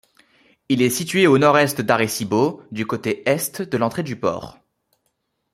[0.67, 4.57] Il est situé au nord-est d'Arecibo, du côté est de l'entrée du port.